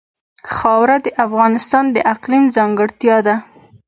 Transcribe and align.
خاوره 0.53 0.97
د 1.05 1.07
افغانستان 1.25 1.85
د 1.91 1.97
اقلیم 2.13 2.43
ځانګړتیا 2.55 3.17
ده. 3.27 3.35